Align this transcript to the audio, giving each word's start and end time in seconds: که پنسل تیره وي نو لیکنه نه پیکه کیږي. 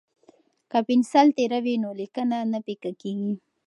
که 0.71 0.79
پنسل 0.87 1.27
تیره 1.37 1.59
وي 1.65 1.75
نو 1.83 1.89
لیکنه 1.99 2.37
نه 2.51 2.59
پیکه 2.65 2.91
کیږي. 3.01 3.33